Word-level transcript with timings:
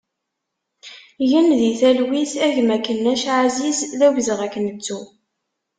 Gen 1.29 1.47
di 1.59 1.71
talwit 1.79 2.33
a 2.45 2.47
gma 2.55 2.77
Kennac 2.85 3.23
Aziz, 3.37 3.79
d 3.97 3.99
awezɣi 4.05 4.43
ad 4.45 4.51
k-nettu! 4.53 4.99